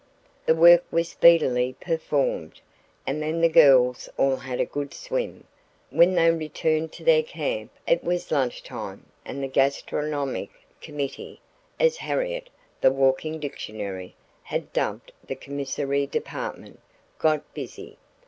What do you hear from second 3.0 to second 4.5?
and then the girls all